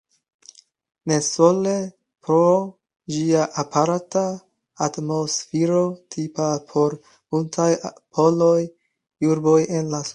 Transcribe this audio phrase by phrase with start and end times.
[1.11, 1.73] Ne sole
[2.29, 2.39] pro
[3.17, 4.25] ĝia aparta
[4.89, 5.85] atmosfero,
[6.17, 8.61] tipa por multaj polaj
[9.33, 10.09] urboj en la sudo.